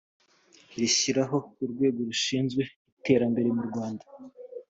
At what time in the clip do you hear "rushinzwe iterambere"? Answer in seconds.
2.09-3.49